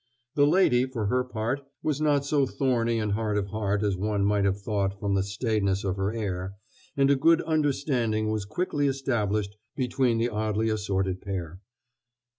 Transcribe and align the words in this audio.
The 0.33 0.47
lady, 0.47 0.87
for 0.87 1.05
her 1.05 1.23
part, 1.23 1.61
was 1.83 2.01
not 2.01 2.25
so 2.25 2.47
thorny 2.47 2.97
and 2.97 3.11
hard 3.11 3.37
of 3.37 3.49
heart 3.49 3.83
as 3.83 3.95
one 3.95 4.25
might 4.25 4.45
have 4.45 4.59
thought 4.59 4.99
from 4.99 5.13
the 5.13 5.21
staidness 5.21 5.83
of 5.83 5.95
her 5.97 6.11
air, 6.11 6.55
and 6.97 7.11
a 7.11 7.15
good 7.15 7.43
understanding 7.43 8.31
was 8.31 8.45
quickly 8.45 8.87
established 8.87 9.55
between 9.75 10.17
the 10.17 10.29
oddly 10.29 10.69
assorted 10.69 11.21
pair. 11.21 11.59